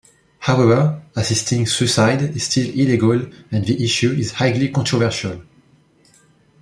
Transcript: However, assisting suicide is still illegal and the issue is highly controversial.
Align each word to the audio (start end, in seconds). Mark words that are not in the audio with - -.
However, 0.39 1.03
assisting 1.15 1.67
suicide 1.67 2.23
is 2.35 2.45
still 2.45 2.67
illegal 2.71 3.21
and 3.51 3.63
the 3.63 3.83
issue 3.85 4.11
is 4.11 4.31
highly 4.31 4.69
controversial. 4.69 5.43